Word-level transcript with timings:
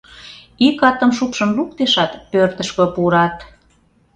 Ик 0.67 0.77
атым 0.89 1.11
шупшын 1.17 1.49
луктешат, 1.57 2.11
пӧртышкӧ 2.31 2.85
пурат. 2.93 3.37